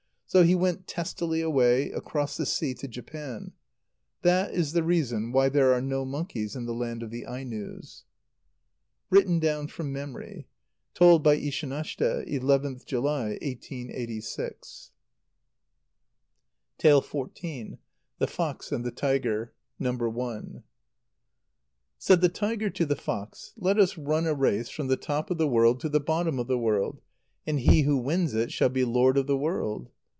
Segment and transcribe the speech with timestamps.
[0.33, 3.51] So he went testily away, across the sea to Japan.
[4.21, 8.05] That is the reason why there are no monkeys in the land of the Ainos.
[9.09, 10.47] (Written down from memory.
[10.93, 14.91] Told by Ishanashte, 11th July, 1886.)
[16.79, 17.77] xiv.
[18.19, 19.51] The Fox and the Tiger.
[19.77, 20.21] (No.
[20.21, 20.63] I.)
[21.97, 25.37] Said the tiger to the fox: "Let us run a race from the top of
[25.37, 27.01] the world to the bottom of the world,
[27.45, 29.89] and he who wins it shall be lord of the world!"